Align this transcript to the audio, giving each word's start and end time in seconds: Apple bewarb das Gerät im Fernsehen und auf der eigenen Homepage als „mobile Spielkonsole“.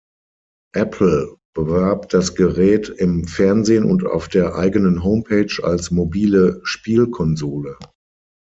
Apple 0.73 1.37
bewarb 1.55 2.09
das 2.09 2.33
Gerät 2.33 2.89
im 2.89 3.25
Fernsehen 3.27 3.83
und 3.85 4.03
auf 4.03 4.29
der 4.29 4.55
eigenen 4.55 5.03
Homepage 5.03 5.53
als 5.61 5.91
„mobile 5.91 6.59
Spielkonsole“. 6.63 7.77